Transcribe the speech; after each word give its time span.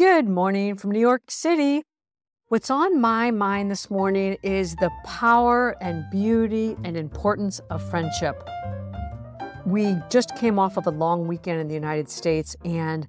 Good 0.00 0.30
morning 0.30 0.76
from 0.76 0.92
New 0.92 0.98
York 0.98 1.24
City. 1.28 1.82
What's 2.48 2.70
on 2.70 3.02
my 3.02 3.30
mind 3.30 3.70
this 3.70 3.90
morning 3.90 4.38
is 4.42 4.74
the 4.76 4.90
power 5.04 5.76
and 5.82 6.08
beauty 6.10 6.74
and 6.84 6.96
importance 6.96 7.60
of 7.68 7.86
friendship. 7.90 8.42
We 9.66 9.98
just 10.08 10.34
came 10.36 10.58
off 10.58 10.78
of 10.78 10.86
a 10.86 10.90
long 10.90 11.26
weekend 11.26 11.60
in 11.60 11.68
the 11.68 11.74
United 11.74 12.08
States, 12.08 12.56
and 12.64 13.08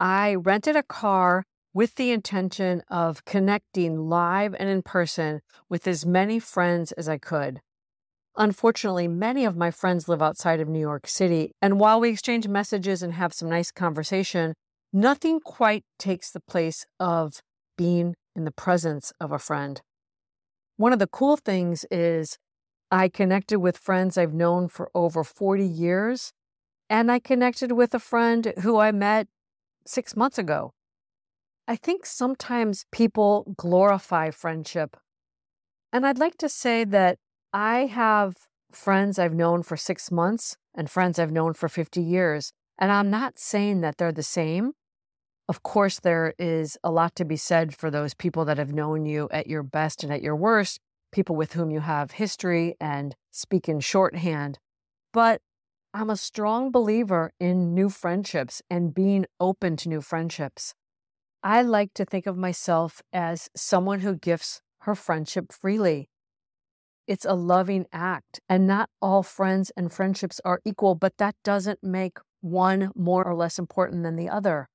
I 0.00 0.34
rented 0.34 0.76
a 0.76 0.82
car 0.82 1.44
with 1.74 1.96
the 1.96 2.10
intention 2.10 2.84
of 2.88 3.26
connecting 3.26 4.08
live 4.08 4.56
and 4.58 4.70
in 4.70 4.80
person 4.80 5.42
with 5.68 5.86
as 5.86 6.06
many 6.06 6.38
friends 6.38 6.92
as 6.92 7.06
I 7.06 7.18
could. 7.18 7.60
Unfortunately, 8.38 9.08
many 9.08 9.44
of 9.44 9.58
my 9.58 9.70
friends 9.70 10.08
live 10.08 10.22
outside 10.22 10.58
of 10.58 10.68
New 10.68 10.80
York 10.80 11.06
City, 11.06 11.52
and 11.60 11.78
while 11.78 12.00
we 12.00 12.08
exchange 12.08 12.48
messages 12.48 13.02
and 13.02 13.12
have 13.12 13.34
some 13.34 13.50
nice 13.50 13.70
conversation, 13.70 14.54
nothing 14.92 15.40
quite 15.40 15.84
takes 15.98 16.30
the 16.30 16.40
place 16.40 16.86
of 16.98 17.40
being 17.76 18.16
in 18.34 18.44
the 18.44 18.50
presence 18.50 19.12
of 19.20 19.32
a 19.32 19.38
friend. 19.38 19.82
One 20.76 20.92
of 20.92 20.98
the 20.98 21.06
cool 21.06 21.36
things 21.36 21.84
is 21.90 22.38
I 22.90 23.08
connected 23.08 23.60
with 23.60 23.78
friends 23.78 24.18
I've 24.18 24.34
known 24.34 24.68
for 24.68 24.90
over 24.94 25.22
40 25.22 25.64
years, 25.64 26.32
and 26.88 27.10
I 27.12 27.18
connected 27.18 27.72
with 27.72 27.94
a 27.94 28.00
friend 28.00 28.52
who 28.62 28.78
I 28.78 28.90
met 28.90 29.28
six 29.86 30.16
months 30.16 30.38
ago. 30.38 30.72
I 31.68 31.76
think 31.76 32.04
sometimes 32.04 32.84
people 32.90 33.54
glorify 33.56 34.30
friendship. 34.30 34.96
And 35.92 36.04
I'd 36.04 36.18
like 36.18 36.36
to 36.38 36.48
say 36.48 36.84
that 36.84 37.18
I 37.52 37.86
have 37.86 38.34
friends 38.72 39.18
I've 39.18 39.34
known 39.34 39.62
for 39.62 39.76
six 39.76 40.10
months 40.10 40.56
and 40.74 40.90
friends 40.90 41.18
I've 41.18 41.32
known 41.32 41.54
for 41.54 41.68
50 41.68 42.00
years. 42.00 42.52
And 42.78 42.90
I'm 42.90 43.10
not 43.10 43.38
saying 43.38 43.82
that 43.82 43.98
they're 43.98 44.12
the 44.12 44.22
same. 44.22 44.72
Of 45.50 45.64
course, 45.64 45.98
there 45.98 46.32
is 46.38 46.78
a 46.84 46.92
lot 46.92 47.16
to 47.16 47.24
be 47.24 47.34
said 47.34 47.74
for 47.74 47.90
those 47.90 48.14
people 48.14 48.44
that 48.44 48.56
have 48.56 48.72
known 48.72 49.04
you 49.04 49.28
at 49.32 49.48
your 49.48 49.64
best 49.64 50.04
and 50.04 50.12
at 50.12 50.22
your 50.22 50.36
worst, 50.36 50.78
people 51.10 51.34
with 51.34 51.54
whom 51.54 51.72
you 51.72 51.80
have 51.80 52.12
history 52.12 52.76
and 52.80 53.16
speak 53.32 53.68
in 53.68 53.80
shorthand. 53.80 54.60
But 55.12 55.42
I'm 55.92 56.08
a 56.08 56.16
strong 56.16 56.70
believer 56.70 57.32
in 57.40 57.74
new 57.74 57.88
friendships 57.88 58.62
and 58.70 58.94
being 58.94 59.26
open 59.40 59.76
to 59.78 59.88
new 59.88 60.00
friendships. 60.00 60.72
I 61.42 61.62
like 61.62 61.94
to 61.94 62.04
think 62.04 62.28
of 62.28 62.36
myself 62.36 63.02
as 63.12 63.50
someone 63.56 64.02
who 64.02 64.14
gifts 64.14 64.62
her 64.82 64.94
friendship 64.94 65.50
freely. 65.50 66.10
It's 67.08 67.24
a 67.24 67.34
loving 67.34 67.86
act, 67.92 68.38
and 68.48 68.68
not 68.68 68.88
all 69.02 69.24
friends 69.24 69.72
and 69.76 69.92
friendships 69.92 70.40
are 70.44 70.60
equal, 70.64 70.94
but 70.94 71.16
that 71.18 71.34
doesn't 71.42 71.82
make 71.82 72.18
one 72.40 72.92
more 72.94 73.26
or 73.26 73.34
less 73.34 73.58
important 73.58 74.04
than 74.04 74.14
the 74.14 74.28
other 74.28 74.68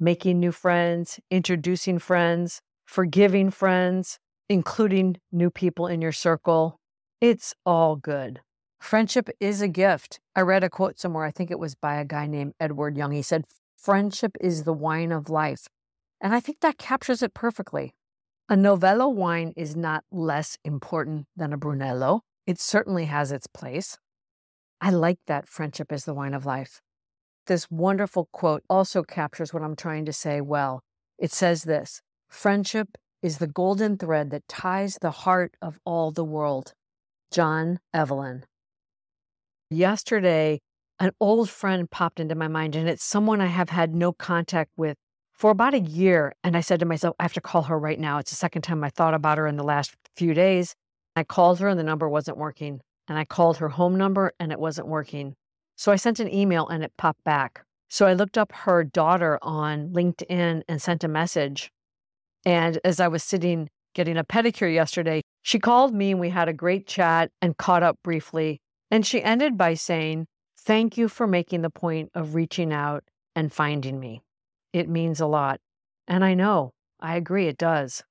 making 0.00 0.38
new 0.38 0.52
friends, 0.52 1.20
introducing 1.30 1.98
friends, 1.98 2.60
forgiving 2.86 3.50
friends, 3.50 4.18
including 4.48 5.16
new 5.30 5.50
people 5.50 5.86
in 5.86 6.00
your 6.00 6.12
circle. 6.12 6.78
It's 7.20 7.54
all 7.66 7.96
good. 7.96 8.40
Friendship 8.80 9.28
is 9.40 9.60
a 9.60 9.68
gift. 9.68 10.20
I 10.36 10.42
read 10.42 10.62
a 10.64 10.70
quote 10.70 10.98
somewhere, 10.98 11.24
I 11.24 11.30
think 11.30 11.50
it 11.50 11.58
was 11.58 11.74
by 11.74 11.96
a 11.96 12.04
guy 12.04 12.26
named 12.26 12.54
Edward 12.60 12.96
Young. 12.96 13.12
He 13.12 13.22
said, 13.22 13.44
Friendship 13.76 14.36
is 14.40 14.64
the 14.64 14.72
wine 14.72 15.12
of 15.12 15.28
life. 15.28 15.66
And 16.20 16.34
I 16.34 16.40
think 16.40 16.60
that 16.60 16.78
captures 16.78 17.22
it 17.22 17.34
perfectly. 17.34 17.94
A 18.48 18.56
Novello 18.56 19.08
wine 19.08 19.52
is 19.56 19.76
not 19.76 20.04
less 20.10 20.56
important 20.64 21.26
than 21.36 21.52
a 21.52 21.58
Brunello. 21.58 22.22
It 22.46 22.58
certainly 22.58 23.04
has 23.04 23.30
its 23.30 23.46
place. 23.46 23.98
I 24.80 24.90
like 24.90 25.18
that 25.26 25.48
friendship 25.48 25.92
is 25.92 26.04
the 26.04 26.14
wine 26.14 26.34
of 26.34 26.46
life. 26.46 26.80
This 27.48 27.70
wonderful 27.70 28.28
quote 28.30 28.62
also 28.68 29.02
captures 29.02 29.54
what 29.54 29.62
I'm 29.62 29.74
trying 29.74 30.04
to 30.04 30.12
say 30.12 30.42
well. 30.42 30.82
It 31.18 31.32
says 31.32 31.62
this 31.62 32.02
Friendship 32.28 32.98
is 33.22 33.38
the 33.38 33.46
golden 33.46 33.96
thread 33.96 34.28
that 34.30 34.46
ties 34.48 34.98
the 35.00 35.10
heart 35.10 35.54
of 35.62 35.80
all 35.86 36.10
the 36.10 36.26
world. 36.26 36.74
John 37.32 37.80
Evelyn. 37.94 38.44
Yesterday, 39.70 40.60
an 41.00 41.12
old 41.20 41.48
friend 41.48 41.90
popped 41.90 42.20
into 42.20 42.34
my 42.34 42.48
mind, 42.48 42.76
and 42.76 42.86
it's 42.86 43.02
someone 43.02 43.40
I 43.40 43.46
have 43.46 43.70
had 43.70 43.94
no 43.94 44.12
contact 44.12 44.70
with 44.76 44.98
for 45.32 45.50
about 45.50 45.72
a 45.72 45.80
year. 45.80 46.34
And 46.44 46.54
I 46.54 46.60
said 46.60 46.80
to 46.80 46.86
myself, 46.86 47.16
I 47.18 47.22
have 47.22 47.32
to 47.32 47.40
call 47.40 47.62
her 47.62 47.78
right 47.78 47.98
now. 47.98 48.18
It's 48.18 48.30
the 48.30 48.36
second 48.36 48.60
time 48.60 48.84
I 48.84 48.90
thought 48.90 49.14
about 49.14 49.38
her 49.38 49.46
in 49.46 49.56
the 49.56 49.64
last 49.64 49.94
few 50.16 50.34
days. 50.34 50.74
I 51.16 51.24
called 51.24 51.60
her, 51.60 51.68
and 51.68 51.80
the 51.80 51.84
number 51.84 52.10
wasn't 52.10 52.36
working. 52.36 52.82
And 53.08 53.18
I 53.18 53.24
called 53.24 53.56
her 53.56 53.70
home 53.70 53.96
number, 53.96 54.32
and 54.38 54.52
it 54.52 54.60
wasn't 54.60 54.88
working. 54.88 55.34
So 55.78 55.92
I 55.92 55.96
sent 55.96 56.18
an 56.18 56.34
email 56.34 56.66
and 56.66 56.82
it 56.82 56.92
popped 56.96 57.22
back. 57.22 57.64
So 57.88 58.04
I 58.04 58.12
looked 58.12 58.36
up 58.36 58.50
her 58.52 58.82
daughter 58.82 59.38
on 59.42 59.90
LinkedIn 59.90 60.62
and 60.68 60.82
sent 60.82 61.04
a 61.04 61.08
message. 61.08 61.70
And 62.44 62.80
as 62.82 62.98
I 62.98 63.06
was 63.06 63.22
sitting 63.22 63.70
getting 63.94 64.16
a 64.16 64.24
pedicure 64.24 64.72
yesterday, 64.72 65.22
she 65.42 65.60
called 65.60 65.94
me 65.94 66.10
and 66.10 66.20
we 66.20 66.30
had 66.30 66.48
a 66.48 66.52
great 66.52 66.88
chat 66.88 67.30
and 67.40 67.56
caught 67.56 67.84
up 67.84 67.96
briefly. 68.02 68.60
And 68.90 69.06
she 69.06 69.22
ended 69.22 69.56
by 69.56 69.74
saying, 69.74 70.26
Thank 70.58 70.98
you 70.98 71.08
for 71.08 71.28
making 71.28 71.62
the 71.62 71.70
point 71.70 72.10
of 72.12 72.34
reaching 72.34 72.72
out 72.72 73.04
and 73.36 73.52
finding 73.52 74.00
me. 74.00 74.22
It 74.72 74.88
means 74.88 75.20
a 75.20 75.26
lot. 75.26 75.60
And 76.08 76.24
I 76.24 76.34
know, 76.34 76.72
I 76.98 77.14
agree, 77.14 77.46
it 77.46 77.56
does. 77.56 78.02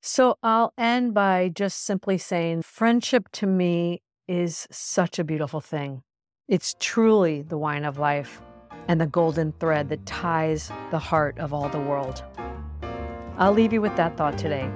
So 0.00 0.36
I'll 0.44 0.72
end 0.78 1.12
by 1.12 1.50
just 1.52 1.82
simply 1.82 2.18
saying 2.18 2.62
friendship 2.62 3.28
to 3.32 3.48
me 3.48 4.00
is 4.28 4.68
such 4.70 5.18
a 5.18 5.24
beautiful 5.24 5.60
thing. 5.60 6.04
It's 6.52 6.76
truly 6.78 7.40
the 7.40 7.56
wine 7.56 7.86
of 7.86 7.96
life 7.96 8.42
and 8.86 9.00
the 9.00 9.06
golden 9.06 9.52
thread 9.52 9.88
that 9.88 10.04
ties 10.04 10.70
the 10.90 10.98
heart 10.98 11.38
of 11.38 11.54
all 11.54 11.70
the 11.70 11.80
world. 11.80 12.22
I'll 13.38 13.54
leave 13.54 13.72
you 13.72 13.80
with 13.80 13.96
that 13.96 14.18
thought 14.18 14.36
today. 14.36 14.70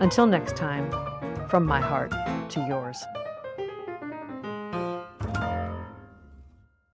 Until 0.00 0.26
next 0.26 0.54
time, 0.54 0.90
from 1.48 1.64
my 1.64 1.80
heart 1.80 2.10
to 2.50 2.60
yours. 2.68 3.02